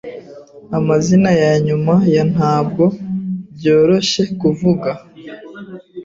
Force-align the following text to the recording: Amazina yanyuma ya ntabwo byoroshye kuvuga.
Amazina 0.77 1.29
yanyuma 1.43 1.93
ya 2.15 2.23
ntabwo 2.33 2.83
byoroshye 3.55 4.23
kuvuga. 4.39 4.89